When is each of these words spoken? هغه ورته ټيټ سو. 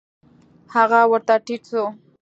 هغه 0.73 0.99
ورته 1.11 1.35
ټيټ 1.45 1.61
سو. 1.71 1.83